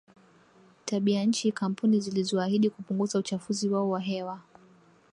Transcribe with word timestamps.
tabianchi 0.85 1.51
kampuni 1.51 1.99
zilizoahidi 1.99 2.69
kupunguza 2.69 3.19
uchafuzi 3.19 3.69
wao 3.69 3.89
wa 3.89 3.99
hewa 3.99 4.39